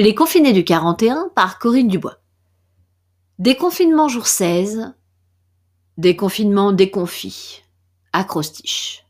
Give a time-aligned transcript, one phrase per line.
[0.00, 2.18] Les confinés du 41 par Corinne Dubois.
[3.40, 4.94] Déconfinement jour 16.
[5.96, 7.64] Déconfinement déconfit.
[8.12, 9.04] Acrostiche.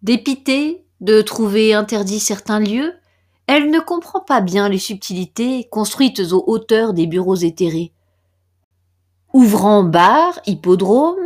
[0.00, 2.94] Dépitée de trouver interdit certains lieux,
[3.46, 7.92] elle ne comprend pas bien les subtilités construites aux hauteurs des bureaux éthérés.
[9.34, 11.25] Ouvrant bar, hippodrome,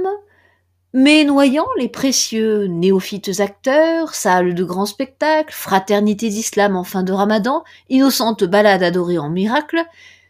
[0.92, 7.12] mais noyant les précieux néophytes acteurs, salles de grands spectacles, fraternités d'islam en fin de
[7.12, 9.84] ramadan, innocentes balades adorées en miracle,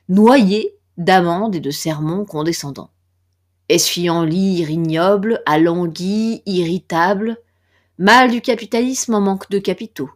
[0.09, 2.91] noyés d'amendes et de sermons condescendants.
[3.71, 7.39] Essuiant l'ire ignoble, alangui, irritable,
[7.99, 10.11] mal du capitalisme en manque de capitaux.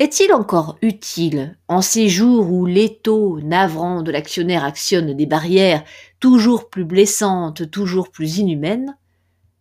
[0.00, 5.84] Est-il encore utile, en ces jours où l'étau navrant de l'actionnaire actionne des barrières
[6.20, 8.96] toujours plus blessantes, toujours plus inhumaines,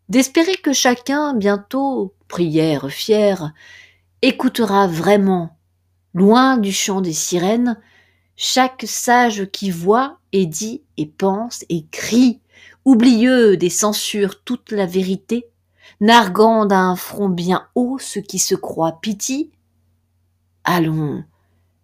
[0.07, 3.51] d'espérer que chacun bientôt, prière fière,
[4.21, 5.57] écoutera vraiment,
[6.13, 7.77] loin du chant des sirènes,
[8.37, 12.39] chaque sage qui voit et dit et pense et crie,
[12.85, 15.49] oublieux des censures toute la vérité,
[15.99, 19.51] narguant d'un front bien haut ce qui se croit pitié.
[20.63, 21.23] Allons,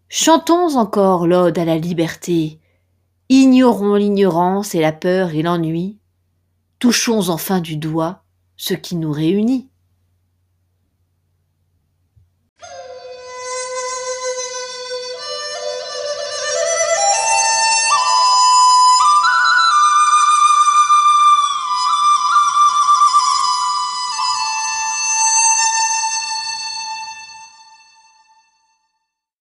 [0.09, 2.59] chantons encore l'ode à la liberté,
[3.29, 5.99] ignorons l'ignorance et la peur et l'ennui,
[6.79, 8.23] touchons enfin du doigt
[8.57, 9.69] ce qui nous réunit.